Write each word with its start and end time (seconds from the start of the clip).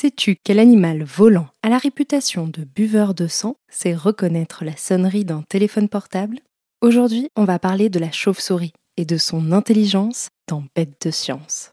Sais-tu 0.00 0.36
quel 0.42 0.60
animal 0.60 1.02
volant 1.02 1.48
a 1.62 1.68
la 1.68 1.76
réputation 1.76 2.48
de 2.48 2.64
buveur 2.64 3.12
de 3.12 3.26
sang 3.26 3.56
sait 3.68 3.94
reconnaître 3.94 4.64
la 4.64 4.74
sonnerie 4.74 5.26
d'un 5.26 5.42
téléphone 5.42 5.90
portable? 5.90 6.38
Aujourd'hui, 6.80 7.28
on 7.36 7.44
va 7.44 7.58
parler 7.58 7.90
de 7.90 7.98
la 7.98 8.10
chauve-souris 8.10 8.72
et 8.96 9.04
de 9.04 9.18
son 9.18 9.52
intelligence 9.52 10.30
dans 10.48 10.64
Bête 10.74 10.96
de 11.04 11.10
science. 11.10 11.72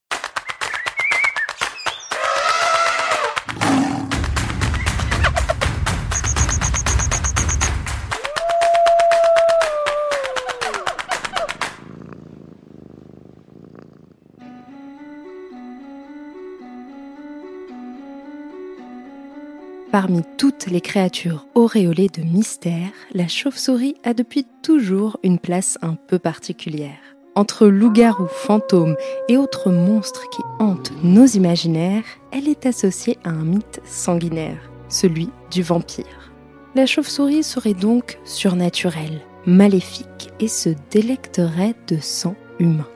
Parmi 19.99 20.21
toutes 20.37 20.67
les 20.67 20.79
créatures 20.79 21.47
auréolées 21.55 22.09
de 22.09 22.21
mystère, 22.21 22.91
la 23.15 23.27
chauve-souris 23.27 23.95
a 24.03 24.13
depuis 24.13 24.45
toujours 24.61 25.17
une 25.23 25.39
place 25.39 25.79
un 25.81 25.95
peu 25.95 26.19
particulière. 26.19 26.99
Entre 27.33 27.65
loups-garous, 27.65 28.27
fantômes 28.27 28.95
et 29.27 29.37
autres 29.37 29.71
monstres 29.71 30.29
qui 30.29 30.43
hantent 30.59 30.91
nos 31.01 31.25
imaginaires, 31.25 32.03
elle 32.31 32.47
est 32.47 32.67
associée 32.67 33.17
à 33.23 33.29
un 33.29 33.43
mythe 33.43 33.81
sanguinaire, 33.85 34.69
celui 34.87 35.31
du 35.49 35.63
vampire. 35.63 36.31
La 36.75 36.85
chauve-souris 36.85 37.41
serait 37.41 37.73
donc 37.73 38.19
surnaturelle, 38.23 39.21
maléfique 39.47 40.29
et 40.39 40.47
se 40.47 40.69
délecterait 40.91 41.73
de 41.87 41.97
sang 41.99 42.35
humain. 42.59 42.87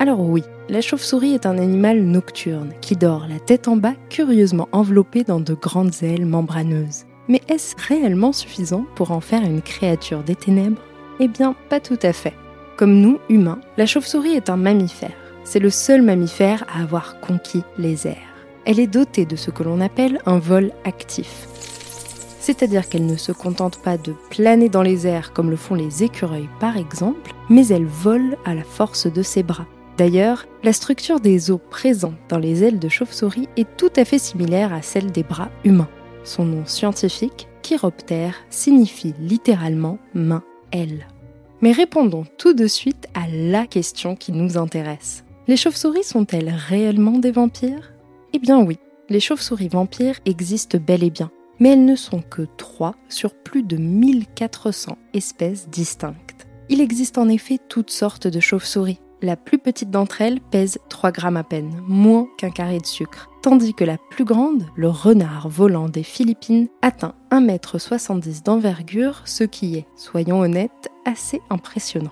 Alors 0.00 0.20
oui, 0.20 0.44
la 0.68 0.80
chauve-souris 0.80 1.34
est 1.34 1.44
un 1.44 1.58
animal 1.58 2.02
nocturne 2.02 2.72
qui 2.80 2.94
dort 2.94 3.26
la 3.28 3.40
tête 3.40 3.66
en 3.66 3.76
bas, 3.76 3.94
curieusement 4.10 4.68
enveloppée 4.70 5.24
dans 5.24 5.40
de 5.40 5.54
grandes 5.54 6.02
ailes 6.02 6.24
membraneuses. 6.24 7.04
Mais 7.26 7.42
est-ce 7.48 7.74
réellement 7.88 8.32
suffisant 8.32 8.84
pour 8.94 9.10
en 9.10 9.20
faire 9.20 9.42
une 9.42 9.60
créature 9.60 10.22
des 10.22 10.36
ténèbres? 10.36 10.80
Eh 11.18 11.26
bien, 11.26 11.56
pas 11.68 11.80
tout 11.80 11.98
à 12.02 12.12
fait. 12.12 12.34
Comme 12.76 13.00
nous, 13.00 13.18
humains, 13.28 13.60
la 13.76 13.86
chauve-souris 13.86 14.36
est 14.36 14.50
un 14.50 14.56
mammifère. 14.56 15.16
C'est 15.42 15.58
le 15.58 15.70
seul 15.70 16.02
mammifère 16.02 16.64
à 16.72 16.82
avoir 16.82 17.18
conquis 17.18 17.64
les 17.76 18.06
airs. 18.06 18.16
Elle 18.66 18.78
est 18.78 18.86
dotée 18.86 19.26
de 19.26 19.34
ce 19.34 19.50
que 19.50 19.64
l'on 19.64 19.80
appelle 19.80 20.20
un 20.26 20.38
vol 20.38 20.70
actif. 20.84 21.48
C'est-à-dire 22.38 22.88
qu'elle 22.88 23.06
ne 23.06 23.16
se 23.16 23.32
contente 23.32 23.82
pas 23.82 23.98
de 23.98 24.14
planer 24.30 24.68
dans 24.68 24.82
les 24.82 25.08
airs 25.08 25.32
comme 25.32 25.50
le 25.50 25.56
font 25.56 25.74
les 25.74 26.04
écureuils 26.04 26.48
par 26.60 26.76
exemple, 26.76 27.34
mais 27.50 27.66
elle 27.66 27.86
vole 27.86 28.36
à 28.44 28.54
la 28.54 28.62
force 28.62 29.12
de 29.12 29.22
ses 29.22 29.42
bras 29.42 29.66
D'ailleurs, 29.98 30.46
la 30.62 30.72
structure 30.72 31.18
des 31.18 31.50
os 31.50 31.58
présents 31.70 32.14
dans 32.28 32.38
les 32.38 32.62
ailes 32.62 32.78
de 32.78 32.88
chauve-souris 32.88 33.48
est 33.56 33.66
tout 33.76 33.90
à 33.96 34.04
fait 34.04 34.20
similaire 34.20 34.72
à 34.72 34.80
celle 34.80 35.10
des 35.10 35.24
bras 35.24 35.50
humains. 35.64 35.88
Son 36.22 36.44
nom 36.44 36.64
scientifique, 36.66 37.48
chiroptère, 37.62 38.36
signifie 38.48 39.14
littéralement 39.18 39.98
main-aile. 40.14 41.08
Mais 41.62 41.72
répondons 41.72 42.24
tout 42.38 42.52
de 42.52 42.68
suite 42.68 43.08
à 43.14 43.26
la 43.28 43.66
question 43.66 44.14
qui 44.14 44.30
nous 44.30 44.56
intéresse. 44.56 45.24
Les 45.48 45.56
chauves-souris 45.56 46.04
sont-elles 46.04 46.54
réellement 46.54 47.18
des 47.18 47.32
vampires? 47.32 47.92
Eh 48.32 48.38
bien 48.38 48.62
oui, 48.62 48.78
les 49.08 49.18
chauves-souris 49.18 49.68
vampires 49.68 50.20
existent 50.26 50.78
bel 50.78 51.02
et 51.02 51.10
bien, 51.10 51.32
mais 51.58 51.70
elles 51.70 51.84
ne 51.84 51.96
sont 51.96 52.22
que 52.22 52.42
trois 52.56 52.94
sur 53.08 53.34
plus 53.34 53.64
de 53.64 53.76
1400 53.76 54.96
espèces 55.12 55.68
distinctes. 55.68 56.46
Il 56.68 56.80
existe 56.80 57.18
en 57.18 57.28
effet 57.28 57.58
toutes 57.68 57.90
sortes 57.90 58.28
de 58.28 58.38
chauves-souris, 58.38 59.00
la 59.22 59.36
plus 59.36 59.58
petite 59.58 59.90
d'entre 59.90 60.20
elles 60.20 60.40
pèse 60.40 60.78
3 60.88 61.12
grammes 61.12 61.36
à 61.36 61.44
peine, 61.44 61.82
moins 61.86 62.28
qu'un 62.36 62.50
carré 62.50 62.78
de 62.78 62.86
sucre, 62.86 63.30
tandis 63.42 63.74
que 63.74 63.84
la 63.84 63.98
plus 64.10 64.24
grande, 64.24 64.66
le 64.76 64.88
renard 64.88 65.48
volant 65.48 65.88
des 65.88 66.02
Philippines, 66.02 66.68
atteint 66.82 67.14
1,70 67.30 68.12
m 68.12 68.40
d'envergure, 68.44 69.22
ce 69.24 69.44
qui 69.44 69.76
est, 69.76 69.86
soyons 69.96 70.40
honnêtes, 70.40 70.90
assez 71.04 71.40
impressionnant. 71.50 72.10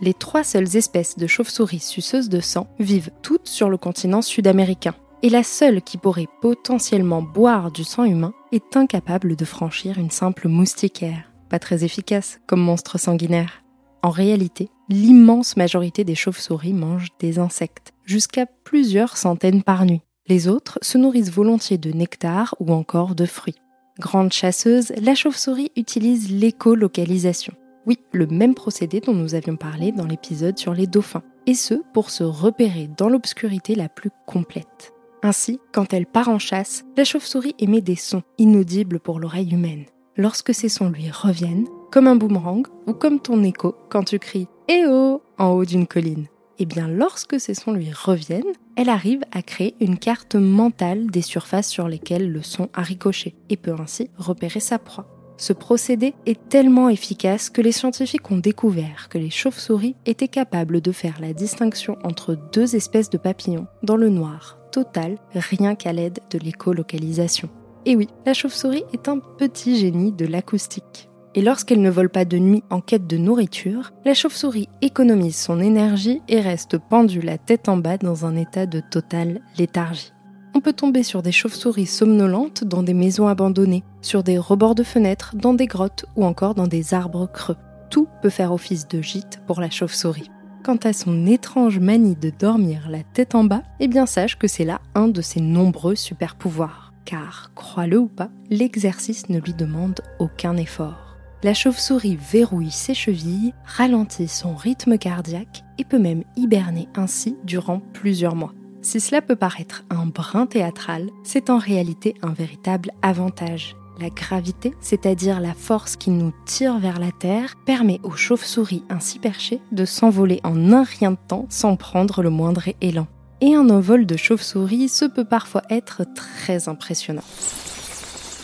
Les 0.00 0.14
trois 0.14 0.44
seules 0.44 0.76
espèces 0.76 1.16
de 1.18 1.26
chauves-souris 1.26 1.80
suceuses 1.80 2.28
de 2.28 2.40
sang 2.40 2.68
vivent 2.78 3.10
toutes 3.22 3.48
sur 3.48 3.68
le 3.68 3.78
continent 3.78 4.22
sud-américain, 4.22 4.94
et 5.22 5.30
la 5.30 5.42
seule 5.42 5.82
qui 5.82 5.98
pourrait 5.98 6.28
potentiellement 6.40 7.22
boire 7.22 7.72
du 7.72 7.82
sang 7.82 8.04
humain 8.04 8.32
est 8.52 8.76
incapable 8.76 9.34
de 9.34 9.44
franchir 9.44 9.98
une 9.98 10.12
simple 10.12 10.46
moustiquaire, 10.46 11.32
pas 11.48 11.58
très 11.58 11.82
efficace 11.82 12.38
comme 12.46 12.60
monstre 12.60 12.98
sanguinaire. 12.98 13.62
En 14.02 14.10
réalité, 14.10 14.70
l'immense 14.88 15.56
majorité 15.56 16.04
des 16.04 16.14
chauves-souris 16.14 16.72
mangent 16.72 17.10
des 17.18 17.38
insectes, 17.38 17.92
jusqu'à 18.04 18.46
plusieurs 18.46 19.16
centaines 19.16 19.62
par 19.62 19.84
nuit. 19.84 20.02
Les 20.28 20.46
autres 20.46 20.78
se 20.82 20.98
nourrissent 20.98 21.30
volontiers 21.30 21.78
de 21.78 21.90
nectar 21.90 22.54
ou 22.60 22.72
encore 22.72 23.14
de 23.14 23.26
fruits. 23.26 23.56
Grande 23.98 24.32
chasseuse, 24.32 24.92
la 25.00 25.14
chauve-souris 25.14 25.72
utilise 25.76 26.30
l'écolocalisation. 26.30 27.54
Oui, 27.86 27.98
le 28.12 28.26
même 28.26 28.54
procédé 28.54 29.00
dont 29.00 29.14
nous 29.14 29.34
avions 29.34 29.56
parlé 29.56 29.90
dans 29.90 30.06
l'épisode 30.06 30.58
sur 30.58 30.74
les 30.74 30.86
dauphins, 30.86 31.22
et 31.46 31.54
ce 31.54 31.74
pour 31.94 32.10
se 32.10 32.22
repérer 32.22 32.88
dans 32.96 33.08
l'obscurité 33.08 33.74
la 33.74 33.88
plus 33.88 34.10
complète. 34.26 34.92
Ainsi, 35.22 35.58
quand 35.72 35.92
elle 35.92 36.06
part 36.06 36.28
en 36.28 36.38
chasse, 36.38 36.84
la 36.96 37.04
chauve-souris 37.04 37.56
émet 37.58 37.80
des 37.80 37.96
sons 37.96 38.22
inaudibles 38.36 39.00
pour 39.00 39.18
l'oreille 39.18 39.52
humaine. 39.52 39.86
Lorsque 40.16 40.54
ces 40.54 40.68
sons 40.68 40.90
lui 40.90 41.10
reviennent, 41.10 41.66
comme 41.90 42.06
un 42.06 42.16
boomerang 42.16 42.66
ou 42.86 42.92
comme 42.92 43.20
ton 43.20 43.42
écho 43.42 43.74
quand 43.88 44.04
tu 44.04 44.18
cries 44.18 44.48
Eh 44.68 44.84
oh 44.86 45.22
en 45.38 45.50
haut 45.50 45.64
d'une 45.64 45.86
colline. 45.86 46.26
Eh 46.58 46.66
bien 46.66 46.88
lorsque 46.88 47.38
ces 47.38 47.54
sons 47.54 47.72
lui 47.72 47.90
reviennent, 47.92 48.52
elle 48.76 48.88
arrive 48.88 49.22
à 49.32 49.42
créer 49.42 49.74
une 49.80 49.98
carte 49.98 50.34
mentale 50.34 51.06
des 51.06 51.22
surfaces 51.22 51.68
sur 51.68 51.88
lesquelles 51.88 52.30
le 52.30 52.42
son 52.42 52.68
a 52.74 52.82
ricoché 52.82 53.34
et 53.48 53.56
peut 53.56 53.74
ainsi 53.78 54.10
repérer 54.16 54.60
sa 54.60 54.78
proie. 54.78 55.06
Ce 55.36 55.52
procédé 55.52 56.14
est 56.26 56.48
tellement 56.48 56.88
efficace 56.88 57.48
que 57.48 57.62
les 57.62 57.70
scientifiques 57.70 58.28
ont 58.30 58.38
découvert 58.38 59.08
que 59.08 59.18
les 59.18 59.30
chauves-souris 59.30 59.94
étaient 60.04 60.26
capables 60.26 60.80
de 60.80 60.90
faire 60.90 61.20
la 61.20 61.32
distinction 61.32 61.96
entre 62.02 62.36
deux 62.52 62.74
espèces 62.74 63.10
de 63.10 63.18
papillons 63.18 63.68
dans 63.84 63.96
le 63.96 64.08
noir 64.08 64.58
total 64.72 65.16
rien 65.34 65.74
qu'à 65.74 65.92
l'aide 65.92 66.20
de 66.30 66.38
l'écolocalisation. 66.38 67.48
Et 67.86 67.96
oui, 67.96 68.08
la 68.26 68.34
chauve-souris 68.34 68.84
est 68.92 69.08
un 69.08 69.18
petit 69.18 69.78
génie 69.78 70.12
de 70.12 70.26
l'acoustique. 70.26 71.08
Et 71.38 71.40
lorsqu'elle 71.40 71.82
ne 71.82 71.88
vole 71.88 72.08
pas 72.08 72.24
de 72.24 72.36
nuit 72.36 72.64
en 72.68 72.80
quête 72.80 73.06
de 73.06 73.16
nourriture, 73.16 73.92
la 74.04 74.12
chauve-souris 74.12 74.68
économise 74.82 75.36
son 75.36 75.60
énergie 75.60 76.20
et 76.26 76.40
reste 76.40 76.78
pendue 76.78 77.20
la 77.20 77.38
tête 77.38 77.68
en 77.68 77.76
bas 77.76 77.96
dans 77.96 78.26
un 78.26 78.34
état 78.34 78.66
de 78.66 78.80
totale 78.80 79.40
léthargie. 79.56 80.12
On 80.56 80.60
peut 80.60 80.72
tomber 80.72 81.04
sur 81.04 81.22
des 81.22 81.30
chauves-souris 81.30 81.86
somnolentes 81.86 82.64
dans 82.64 82.82
des 82.82 82.92
maisons 82.92 83.28
abandonnées, 83.28 83.84
sur 84.02 84.24
des 84.24 84.36
rebords 84.36 84.74
de 84.74 84.82
fenêtres, 84.82 85.36
dans 85.36 85.54
des 85.54 85.68
grottes 85.68 86.06
ou 86.16 86.24
encore 86.24 86.56
dans 86.56 86.66
des 86.66 86.92
arbres 86.92 87.30
creux. 87.32 87.56
Tout 87.88 88.08
peut 88.20 88.30
faire 88.30 88.52
office 88.52 88.88
de 88.88 89.00
gîte 89.00 89.40
pour 89.46 89.60
la 89.60 89.70
chauve-souris. 89.70 90.32
Quant 90.64 90.80
à 90.82 90.92
son 90.92 91.24
étrange 91.24 91.78
manie 91.78 92.16
de 92.16 92.32
dormir 92.36 92.88
la 92.90 93.04
tête 93.04 93.36
en 93.36 93.44
bas, 93.44 93.62
eh 93.78 93.86
bien 93.86 94.06
sache 94.06 94.40
que 94.40 94.48
c'est 94.48 94.64
là 94.64 94.80
un 94.96 95.06
de 95.06 95.22
ses 95.22 95.40
nombreux 95.40 95.94
super-pouvoirs. 95.94 96.92
Car, 97.04 97.52
crois-le 97.54 97.96
ou 97.96 98.08
pas, 98.08 98.28
l'exercice 98.50 99.28
ne 99.28 99.38
lui 99.38 99.54
demande 99.54 100.00
aucun 100.18 100.56
effort 100.56 101.07
la 101.42 101.54
chauve-souris 101.54 102.16
verrouille 102.16 102.70
ses 102.70 102.94
chevilles, 102.94 103.54
ralentit 103.64 104.28
son 104.28 104.54
rythme 104.54 104.98
cardiaque 104.98 105.62
et 105.78 105.84
peut 105.84 105.98
même 105.98 106.24
hiberner 106.36 106.88
ainsi 106.96 107.36
durant 107.44 107.80
plusieurs 107.92 108.34
mois. 108.34 108.52
Si 108.82 109.00
cela 109.00 109.22
peut 109.22 109.36
paraître 109.36 109.84
un 109.90 110.06
brin 110.06 110.46
théâtral, 110.46 111.10
c'est 111.22 111.50
en 111.50 111.58
réalité 111.58 112.14
un 112.22 112.32
véritable 112.32 112.90
avantage. 113.02 113.76
La 114.00 114.10
gravité, 114.10 114.74
c'est-à-dire 114.80 115.40
la 115.40 115.54
force 115.54 115.96
qui 115.96 116.10
nous 116.10 116.32
tire 116.46 116.78
vers 116.78 117.00
la 117.00 117.10
Terre, 117.10 117.56
permet 117.66 118.00
aux 118.04 118.16
chauves-souris 118.16 118.84
ainsi 118.88 119.18
perchées 119.18 119.60
de 119.72 119.84
s'envoler 119.84 120.40
en 120.44 120.72
un 120.72 120.84
rien 120.84 121.12
de 121.12 121.18
temps 121.26 121.46
sans 121.48 121.74
prendre 121.76 122.22
le 122.22 122.30
moindre 122.30 122.62
élan. 122.80 123.08
Et 123.40 123.54
un 123.54 123.70
envol 123.70 124.06
de 124.06 124.16
chauve-souris, 124.16 124.88
se 124.88 125.04
peut 125.04 125.24
parfois 125.24 125.62
être 125.70 126.04
très 126.14 126.68
impressionnant. 126.68 127.22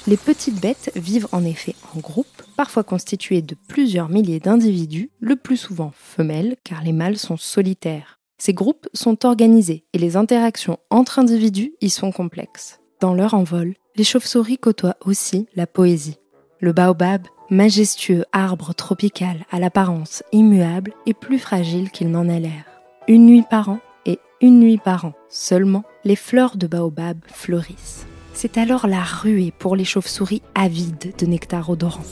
Les 0.07 0.19
petites 0.19 0.61
bêtes 0.61 0.93
vivent 0.97 1.29
en 1.33 1.47
effet 1.47 1.75
en 1.97 2.01
groupe, 2.01 2.27
parfois 2.59 2.85
constitués 2.85 3.41
de 3.41 3.57
plusieurs 3.69 4.11
milliers 4.11 4.39
d'individus, 4.39 5.11
le 5.19 5.35
plus 5.35 5.57
souvent 5.57 5.93
femelles 5.95 6.57
car 6.63 6.83
les 6.83 6.93
mâles 6.93 7.17
sont 7.17 7.39
solitaires. 7.39 8.21
Ces 8.37 8.53
groupes 8.53 8.87
sont 8.93 9.25
organisés 9.25 9.87
et 9.95 9.99
les 9.99 10.19
interactions 10.19 10.79
entre 10.91 11.19
individus 11.19 11.73
y 11.81 11.89
sont 11.89 12.13
complexes. 12.13 12.81
Dans 13.01 13.15
leur 13.15 13.33
envol, 13.33 13.75
les 13.97 14.05
chauves-souris 14.05 14.59
côtoient 14.59 14.99
aussi 15.07 15.47
la 15.57 15.67
poésie. 15.67 16.19
Le 16.61 16.75
baobab, 16.75 17.23
majestueux 17.49 18.27
arbre 18.33 18.75
tropical 18.75 19.47
à 19.51 19.59
l'apparence 19.59 20.23
immuable, 20.33 20.93
est 21.07 21.15
plus 21.15 21.39
fragile 21.39 21.91
qu'il 21.91 22.11
n'en 22.11 22.29
a 22.29 22.39
l'air. 22.39 22.65
Une 23.09 23.25
nuit 23.25 23.45
par 23.49 23.71
an 23.71 23.81
et 24.05 24.19
une 24.43 24.61
nuit 24.61 24.79
par 24.79 25.07
an 25.07 25.15
seulement, 25.31 25.85
les 26.05 26.17
fleurs 26.17 26.59
de 26.59 26.67
baobab 26.67 27.19
fleurissent. 27.27 28.07
C'est 28.35 28.59
alors 28.59 28.87
la 28.87 29.03
ruée 29.03 29.53
pour 29.57 29.77
les 29.77 29.85
chauves-souris 29.85 30.43
avides 30.55 31.15
de 31.17 31.27
nectar 31.27 31.71
odorant. 31.71 32.05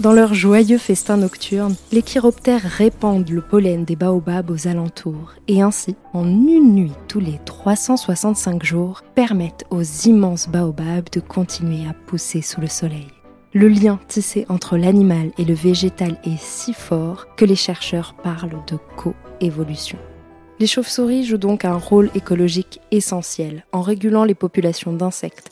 Dans 0.00 0.12
leur 0.12 0.34
joyeux 0.34 0.78
festin 0.78 1.18
nocturne, 1.18 1.76
les 1.92 2.02
chiroptères 2.02 2.62
répandent 2.62 3.28
le 3.30 3.40
pollen 3.40 3.84
des 3.84 3.96
baobabs 3.96 4.50
aux 4.50 4.66
alentours 4.66 5.32
et 5.48 5.62
ainsi, 5.62 5.96
en 6.12 6.26
une 6.26 6.74
nuit 6.74 6.92
tous 7.08 7.20
les 7.20 7.38
365 7.44 8.64
jours, 8.64 9.02
permettent 9.14 9.64
aux 9.70 9.82
immenses 9.82 10.48
baobabs 10.48 11.10
de 11.12 11.20
continuer 11.20 11.88
à 11.88 11.94
pousser 11.94 12.42
sous 12.42 12.60
le 12.60 12.68
soleil. 12.68 13.08
Le 13.54 13.68
lien 13.68 14.00
tissé 14.08 14.46
entre 14.48 14.76
l'animal 14.76 15.30
et 15.38 15.44
le 15.44 15.54
végétal 15.54 16.18
est 16.24 16.40
si 16.40 16.72
fort 16.72 17.26
que 17.36 17.44
les 17.44 17.56
chercheurs 17.56 18.14
parlent 18.14 18.62
de 18.66 18.78
coévolution. 18.96 19.98
Les 20.62 20.68
chauves-souris 20.68 21.24
jouent 21.24 21.38
donc 21.38 21.64
un 21.64 21.76
rôle 21.76 22.08
écologique 22.14 22.78
essentiel 22.92 23.64
en 23.72 23.80
régulant 23.80 24.22
les 24.22 24.36
populations 24.36 24.92
d'insectes, 24.92 25.50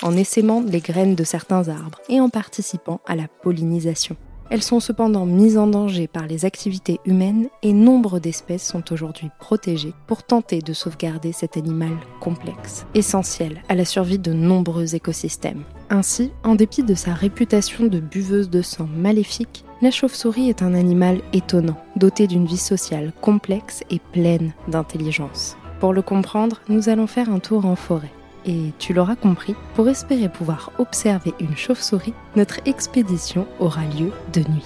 en 0.00 0.16
essaimant 0.16 0.62
les 0.64 0.78
graines 0.78 1.16
de 1.16 1.24
certains 1.24 1.68
arbres 1.68 2.00
et 2.08 2.20
en 2.20 2.28
participant 2.28 3.00
à 3.04 3.16
la 3.16 3.26
pollinisation. 3.26 4.16
Elles 4.50 4.62
sont 4.62 4.78
cependant 4.78 5.26
mises 5.26 5.58
en 5.58 5.66
danger 5.66 6.06
par 6.06 6.28
les 6.28 6.44
activités 6.44 7.00
humaines 7.04 7.48
et 7.64 7.72
nombre 7.72 8.20
d'espèces 8.20 8.64
sont 8.64 8.92
aujourd'hui 8.92 9.28
protégées 9.40 9.92
pour 10.06 10.22
tenter 10.22 10.60
de 10.60 10.72
sauvegarder 10.72 11.32
cet 11.32 11.56
animal 11.56 11.96
complexe, 12.20 12.86
essentiel 12.94 13.60
à 13.68 13.74
la 13.74 13.84
survie 13.84 14.20
de 14.20 14.32
nombreux 14.32 14.94
écosystèmes. 14.94 15.64
Ainsi, 15.90 16.30
en 16.44 16.54
dépit 16.54 16.84
de 16.84 16.94
sa 16.94 17.12
réputation 17.12 17.86
de 17.86 17.98
buveuse 17.98 18.50
de 18.50 18.62
sang 18.62 18.86
maléfique, 18.86 19.64
la 19.82 19.90
chauve-souris 19.90 20.48
est 20.48 20.62
un 20.62 20.74
animal 20.74 21.22
étonnant, 21.32 21.76
doté 21.96 22.26
d'une 22.26 22.46
vie 22.46 22.56
sociale 22.56 23.12
complexe 23.20 23.82
et 23.90 23.98
pleine 23.98 24.52
d'intelligence. 24.68 25.56
Pour 25.80 25.92
le 25.92 26.02
comprendre, 26.02 26.60
nous 26.68 26.88
allons 26.88 27.06
faire 27.06 27.30
un 27.30 27.38
tour 27.38 27.66
en 27.66 27.76
forêt. 27.76 28.12
Et 28.46 28.72
tu 28.78 28.92
l'auras 28.92 29.16
compris, 29.16 29.54
pour 29.74 29.88
espérer 29.88 30.28
pouvoir 30.28 30.70
observer 30.78 31.32
une 31.40 31.56
chauve-souris, 31.56 32.14
notre 32.36 32.60
expédition 32.66 33.46
aura 33.58 33.84
lieu 33.84 34.12
de 34.32 34.40
nuit. 34.40 34.64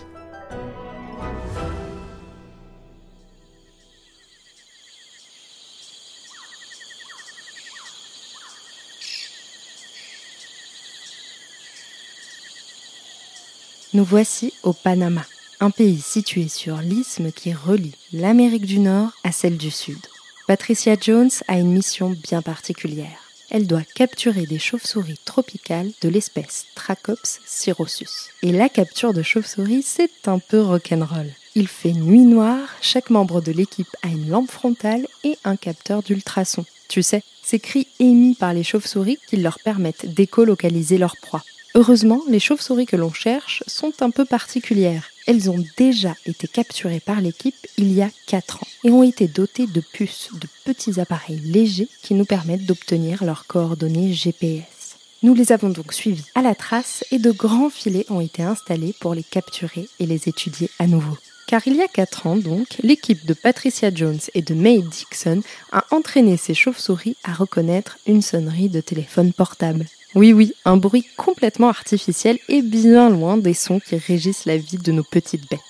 Nous 13.94 14.04
voici 14.04 14.52
au 14.62 14.72
Panama, 14.72 15.22
un 15.60 15.70
pays 15.70 16.00
situé 16.00 16.48
sur 16.48 16.78
l'isthme 16.78 17.32
qui 17.32 17.52
relie 17.52 17.94
l'Amérique 18.12 18.66
du 18.66 18.78
Nord 18.78 19.10
à 19.24 19.32
celle 19.32 19.56
du 19.56 19.70
Sud. 19.70 19.98
Patricia 20.46 20.96
Jones 21.00 21.30
a 21.46 21.58
une 21.58 21.72
mission 21.72 22.10
bien 22.10 22.42
particulière 22.42 23.28
elle 23.50 23.66
doit 23.66 23.82
capturer 23.94 24.46
des 24.46 24.58
chauves-souris 24.58 25.18
tropicales 25.24 25.90
de 26.02 26.08
l'espèce 26.08 26.66
Trachops 26.74 27.40
cirrhosus. 27.46 28.30
Et 28.42 28.52
la 28.52 28.68
capture 28.68 29.14
de 29.14 29.22
chauves-souris, 29.22 29.82
c'est 29.82 30.28
un 30.28 30.38
peu 30.38 30.60
rock'n'roll. 30.60 31.30
Il 31.54 31.68
fait 31.68 31.92
nuit 31.92 32.20
noire, 32.20 32.68
chaque 32.80 33.10
membre 33.10 33.40
de 33.40 33.52
l'équipe 33.52 33.88
a 34.02 34.08
une 34.08 34.28
lampe 34.28 34.50
frontale 34.50 35.06
et 35.24 35.38
un 35.44 35.56
capteur 35.56 36.02
d'ultrasons. 36.02 36.66
Tu 36.88 37.02
sais, 37.02 37.22
ces 37.42 37.58
cris 37.58 37.88
émis 37.98 38.34
par 38.34 38.52
les 38.52 38.62
chauves-souris 38.62 39.18
qui 39.28 39.36
leur 39.36 39.58
permettent 39.60 40.14
d'écolocaliser 40.14 40.98
leur 40.98 41.16
proie. 41.16 41.42
Heureusement, 41.74 42.22
les 42.28 42.40
chauves-souris 42.40 42.86
que 42.86 42.96
l'on 42.96 43.12
cherche 43.12 43.62
sont 43.66 43.92
un 44.00 44.10
peu 44.10 44.24
particulières. 44.24 45.10
Elles 45.28 45.50
ont 45.50 45.62
déjà 45.76 46.14
été 46.24 46.48
capturées 46.48 47.00
par 47.00 47.20
l'équipe 47.20 47.66
il 47.76 47.92
y 47.92 48.00
a 48.00 48.08
4 48.28 48.62
ans 48.62 48.66
et 48.82 48.90
ont 48.90 49.02
été 49.02 49.28
dotées 49.28 49.66
de 49.66 49.82
puces, 49.82 50.30
de 50.32 50.48
petits 50.64 51.00
appareils 51.00 51.40
légers 51.40 51.90
qui 52.02 52.14
nous 52.14 52.24
permettent 52.24 52.64
d'obtenir 52.64 53.22
leurs 53.22 53.46
coordonnées 53.46 54.14
GPS. 54.14 54.96
Nous 55.22 55.34
les 55.34 55.52
avons 55.52 55.68
donc 55.68 55.92
suivies 55.92 56.24
à 56.34 56.40
la 56.40 56.54
trace 56.54 57.04
et 57.10 57.18
de 57.18 57.30
grands 57.30 57.68
filets 57.68 58.06
ont 58.08 58.22
été 58.22 58.42
installés 58.42 58.94
pour 59.00 59.14
les 59.14 59.22
capturer 59.22 59.86
et 60.00 60.06
les 60.06 60.30
étudier 60.30 60.70
à 60.78 60.86
nouveau. 60.86 61.18
Car 61.46 61.60
il 61.66 61.76
y 61.76 61.82
a 61.82 61.88
4 61.88 62.26
ans 62.26 62.36
donc, 62.36 62.78
l'équipe 62.82 63.26
de 63.26 63.34
Patricia 63.34 63.94
Jones 63.94 64.20
et 64.32 64.40
de 64.40 64.54
May 64.54 64.80
Dixon 64.80 65.42
a 65.72 65.84
entraîné 65.90 66.38
ces 66.38 66.54
chauves-souris 66.54 67.16
à 67.22 67.34
reconnaître 67.34 67.98
une 68.06 68.22
sonnerie 68.22 68.70
de 68.70 68.80
téléphone 68.80 69.34
portable. 69.34 69.84
Oui, 70.14 70.32
oui, 70.32 70.54
un 70.64 70.76
bruit 70.76 71.06
complètement 71.16 71.68
artificiel 71.68 72.38
et 72.48 72.62
bien 72.62 73.10
loin 73.10 73.36
des 73.36 73.54
sons 73.54 73.80
qui 73.80 73.96
régissent 73.96 74.46
la 74.46 74.56
vie 74.56 74.78
de 74.78 74.92
nos 74.92 75.04
petites 75.04 75.48
bêtes. 75.50 75.60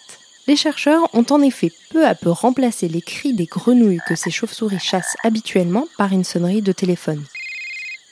Les 0.47 0.57
chercheurs 0.57 1.09
ont 1.13 1.27
en 1.31 1.43
effet 1.43 1.73
peu 1.91 2.07
à 2.07 2.15
peu 2.15 2.31
remplacé 2.31 2.89
les 2.89 3.03
cris 3.03 3.35
des 3.35 3.45
grenouilles 3.45 4.01
que 4.09 4.15
ces 4.15 4.31
chauves-souris 4.31 4.79
chassent 4.79 5.17
habituellement 5.23 5.87
par 5.99 6.13
une 6.13 6.25
sonnerie 6.25 6.63
de 6.63 6.73
téléphone. 6.73 7.23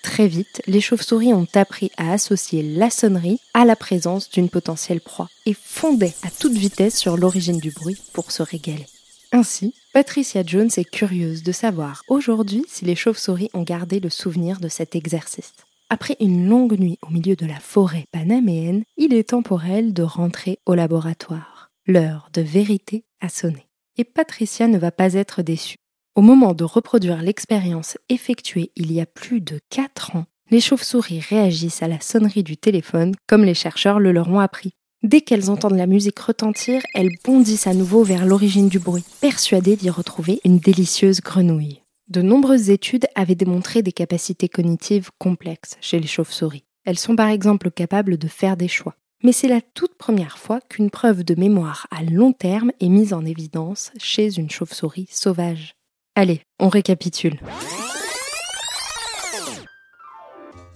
Très 0.03 0.29
vite, 0.29 0.63
les 0.67 0.81
chauves-souris 0.81 1.33
ont 1.33 1.49
appris 1.55 1.91
à 1.97 2.13
associer 2.13 2.63
la 2.63 2.91
sonnerie 2.91 3.41
à 3.55 3.65
la 3.65 3.75
présence 3.75 4.29
d'une 4.29 4.51
potentielle 4.51 5.01
proie 5.01 5.31
et 5.47 5.55
fondaient 5.55 6.15
à 6.23 6.31
toute 6.31 6.53
vitesse 6.53 6.99
sur 6.99 7.17
l'origine 7.17 7.59
du 7.59 7.71
bruit 7.71 7.97
pour 8.13 8.31
se 8.31 8.43
régaler. 8.43 8.87
Ainsi, 9.33 9.75
Patricia 9.93 10.43
Jones 10.47 10.71
est 10.77 10.89
curieuse 10.89 11.43
de 11.43 11.53
savoir 11.53 12.03
aujourd'hui 12.09 12.65
si 12.69 12.85
les 12.85 12.97
chauves-souris 12.97 13.51
ont 13.55 13.63
gardé 13.63 13.99
le 13.99 14.11
souvenir 14.11 14.61
de 14.61 14.69
cet 14.69 14.95
exercice. 14.95 15.53
Après 15.89 16.17
une 16.19 16.49
longue 16.49 16.77
nuit 16.79 16.99
au 17.03 17.11
milieu 17.11 17.37
de 17.37 17.47
la 17.47 17.61
forêt 17.61 18.07
panaméenne, 18.11 18.83
il 18.97 19.15
est 19.15 19.29
temps 19.29 19.43
pour 19.43 19.65
elle 19.65 19.93
de 19.93 20.03
rentrer 20.03 20.59
au 20.67 20.75
laboratoire. 20.75 21.71
L'heure 21.87 22.29
de 22.33 22.43
vérité 22.43 23.05
a 23.21 23.29
sonné. 23.29 23.69
Et 23.97 24.03
Patricia 24.03 24.67
ne 24.67 24.79
va 24.79 24.91
pas 24.91 25.15
être 25.15 25.43
déçue. 25.43 25.77
Au 26.17 26.23
moment 26.23 26.55
de 26.55 26.65
reproduire 26.65 27.23
l'expérience 27.23 27.99
effectuée 28.09 28.73
il 28.75 28.91
y 28.91 29.01
a 29.01 29.07
plus 29.07 29.41
de 29.41 29.61
4 29.71 30.17
ans, 30.17 30.27
les 30.51 30.61
chauves-souris 30.61 31.21
réagissent 31.21 31.85
à 31.85 31.89
la 31.89 32.01
sonnerie 32.01 32.43
du 32.43 32.57
téléphone 32.57 33.15
comme 33.29 33.45
les 33.45 33.55
chercheurs 33.55 34.01
le 34.01 34.11
leur 34.11 34.29
ont 34.29 34.41
appris. 34.41 34.73
Dès 35.05 35.21
qu'elles 35.21 35.51
entendent 35.51 35.77
la 35.77 35.87
musique 35.87 36.19
retentir, 36.19 36.83
elles 36.95 37.15
bondissent 37.25 37.69
à 37.69 37.75
nouveau 37.75 38.03
vers 38.03 38.27
l'origine 38.27 38.69
du 38.69 38.81
bruit, 38.81 39.05
persuadées 39.21 39.77
d'y 39.77 39.91
retrouver 39.91 40.41
une 40.45 40.59
délicieuse 40.59 41.21
grenouille. 41.21 41.83
De 42.09 42.23
nombreuses 42.23 42.71
études 42.71 43.09
avaient 43.17 43.35
démontré 43.35 43.83
des 43.83 43.91
capacités 43.91 44.49
cognitives 44.49 45.11
complexes 45.19 45.77
chez 45.81 45.99
les 45.99 46.07
chauves-souris. 46.07 46.63
Elles 46.85 47.01
sont 47.01 47.17
par 47.17 47.31
exemple 47.31 47.69
capables 47.73 48.17
de 48.17 48.29
faire 48.29 48.57
des 48.57 48.69
choix. 48.69 48.95
Mais 49.25 49.33
c'est 49.33 49.49
la 49.49 49.61
toute 49.61 49.97
première 49.97 50.39
fois 50.39 50.61
qu'une 50.61 50.91
preuve 50.91 51.25
de 51.25 51.35
mémoire 51.35 51.89
à 51.91 52.05
long 52.05 52.33
terme 52.33 52.71
est 52.81 52.89
mise 52.89 53.13
en 53.13 53.25
évidence 53.25 53.91
chez 53.99 54.39
une 54.39 54.51
chauve-souris 54.51 55.09
sauvage. 55.11 55.75
Allez, 56.15 56.43
on 56.61 56.69
récapitule. 56.69 57.41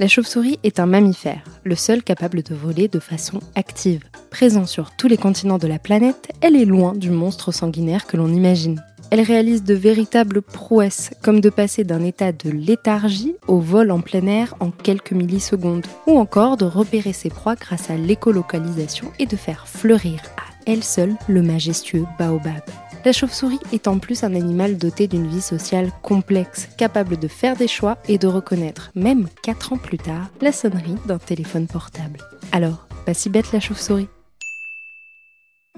La 0.01 0.09
chauve-souris 0.09 0.59
est 0.65 0.81
un 0.81 0.87
mammifère, 0.87 1.45
le 1.63 1.77
seul 1.77 2.03
capable 2.03 2.43
de 2.43 2.57
voler 2.57 2.89
de 2.89 2.99
façon 2.99 3.39
active. 3.55 4.03
Présent 4.31 4.67
sur 4.67 4.97
tous 4.97 5.07
les 5.07 5.19
continents 5.19 5.59
de 5.59 5.69
la 5.69 5.79
planète, 5.79 6.33
elle 6.41 6.57
est 6.57 6.65
loin 6.65 6.93
du 6.95 7.11
monstre 7.11 7.53
sanguinaire 7.53 8.07
que 8.07 8.17
l'on 8.17 8.33
imagine. 8.33 8.83
Elle 9.11 9.23
réalise 9.23 9.65
de 9.65 9.75
véritables 9.75 10.41
prouesses, 10.41 11.11
comme 11.21 11.41
de 11.41 11.51
passer 11.51 11.83
d'un 11.83 12.05
état 12.05 12.31
de 12.31 12.49
léthargie 12.49 13.35
au 13.49 13.59
vol 13.59 13.91
en 13.91 14.01
plein 14.01 14.27
air 14.27 14.55
en 14.61 14.71
quelques 14.71 15.13
millisecondes, 15.13 15.87
ou 16.07 16.17
encore 16.17 16.57
de 16.57 16.65
repérer 16.65 17.13
ses 17.13 17.29
proies 17.29 17.57
grâce 17.57 17.91
à 17.91 17.97
l'écolocalisation 17.97 19.11
et 19.19 19.27
de 19.27 19.37
faire 19.37 19.67
fleurir 19.67 20.21
à 20.37 20.51
elle 20.67 20.85
seule 20.85 21.17
le 21.29 21.43
majestueux 21.43 22.05
baobab. 22.19 22.63
La 23.05 23.13
chauve-souris 23.13 23.59
est 23.73 23.89
en 23.89 23.99
plus 23.99 24.23
un 24.25 24.35
animal 24.35 24.77
doté 24.77 25.09
d'une 25.09 25.27
vie 25.27 25.41
sociale 25.41 25.91
complexe, 26.03 26.69
capable 26.77 27.19
de 27.19 27.29
faire 27.29 27.57
des 27.57 27.67
choix 27.67 27.97
et 28.09 28.19
de 28.19 28.27
reconnaître, 28.27 28.93
même 28.95 29.27
4 29.43 29.73
ans 29.73 29.79
plus 29.79 29.99
tard, 29.99 30.29
la 30.41 30.53
sonnerie 30.53 30.97
d'un 31.07 31.19
téléphone 31.19 31.67
portable. 31.67 32.21
Alors, 32.53 32.87
pas 33.07 33.15
si 33.15 33.31
bête 33.31 33.53
la 33.53 33.61
chauve-souris 33.61 34.09